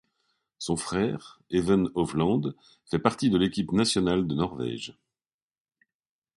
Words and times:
Son 0.57 0.77
frère, 0.77 1.39
Even 1.51 1.91
Hovland, 1.93 2.55
fait 2.89 2.97
partie 2.97 3.29
de 3.29 3.37
l'équipe 3.37 3.71
nationale 3.71 4.25
de 4.25 4.33
Norvège. 4.33 4.97